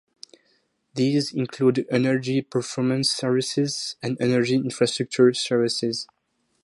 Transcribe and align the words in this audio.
These 0.95 1.31
include 1.31 1.85
energy 1.91 2.41
performance 2.41 3.11
services 3.11 3.97
and 4.01 4.19
energy 4.19 4.55
infrastructure 4.55 5.31
services. 5.35 6.07